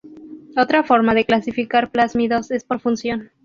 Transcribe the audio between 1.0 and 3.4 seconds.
de clasificar plásmidos es por función.